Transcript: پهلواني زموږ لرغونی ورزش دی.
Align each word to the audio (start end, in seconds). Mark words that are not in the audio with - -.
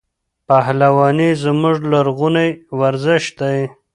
پهلواني 0.47 1.29
زموږ 1.43 1.77
لرغونی 1.91 2.49
ورزش 2.79 3.23
دی. 3.39 3.57